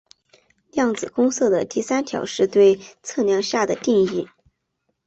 [0.71, 4.27] 量子公设的第三条是对测量下的定义。